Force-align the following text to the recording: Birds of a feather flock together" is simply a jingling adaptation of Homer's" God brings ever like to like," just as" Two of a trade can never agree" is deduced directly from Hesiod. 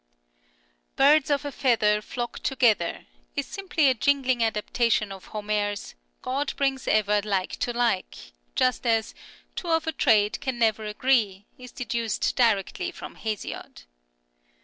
Birds 0.95 1.29
of 1.29 1.45
a 1.45 1.51
feather 1.51 2.01
flock 2.01 2.39
together" 2.41 3.05
is 3.35 3.45
simply 3.45 3.87
a 3.87 3.93
jingling 3.93 4.41
adaptation 4.43 5.11
of 5.11 5.25
Homer's" 5.25 5.93
God 6.23 6.55
brings 6.55 6.87
ever 6.87 7.21
like 7.21 7.51
to 7.57 7.71
like," 7.71 8.33
just 8.55 8.87
as" 8.87 9.13
Two 9.55 9.67
of 9.69 9.85
a 9.85 9.91
trade 9.91 10.41
can 10.41 10.57
never 10.57 10.85
agree" 10.85 11.45
is 11.59 11.71
deduced 11.71 12.35
directly 12.35 12.89
from 12.89 13.13
Hesiod. 13.13 13.83